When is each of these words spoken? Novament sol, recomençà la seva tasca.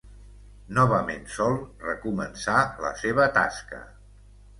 Novament 0.77 1.27
sol, 1.33 1.57
recomençà 1.83 2.55
la 2.87 2.93
seva 3.03 3.29
tasca. 3.37 3.83